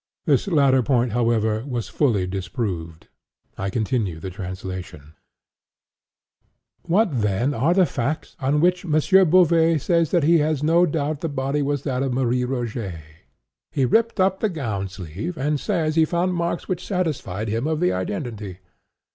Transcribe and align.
This 0.25 0.47
latter 0.47 0.81
point, 0.81 1.11
however, 1.11 1.63
was 1.63 1.87
fully 1.87 2.25
disproved. 2.25 3.07
I 3.55 3.69
continue 3.69 4.19
the 4.19 4.31
translation: 4.31 5.13
"What, 6.81 7.21
then, 7.21 7.53
are 7.53 7.75
the 7.75 7.85
facts 7.85 8.35
on 8.39 8.61
which 8.61 8.83
M. 8.83 9.29
Beauvais 9.29 9.77
says 9.77 10.09
that 10.09 10.23
he 10.23 10.39
has 10.39 10.63
no 10.63 10.87
doubt 10.87 11.21
the 11.21 11.29
body 11.29 11.61
was 11.61 11.83
that 11.83 12.01
of 12.01 12.13
Marie 12.13 12.41
Rogêt? 12.45 12.97
He 13.71 13.85
ripped 13.85 14.19
up 14.19 14.39
the 14.39 14.49
gown 14.49 14.87
sleeve, 14.87 15.37
and 15.37 15.59
says 15.59 15.93
he 15.93 16.03
found 16.05 16.33
marks 16.33 16.67
which 16.67 16.83
satisfied 16.83 17.47
him 17.47 17.67
of 17.67 17.79
the 17.79 17.93
identity. 17.93 18.57